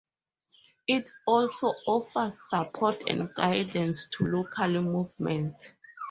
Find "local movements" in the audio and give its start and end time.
4.25-5.73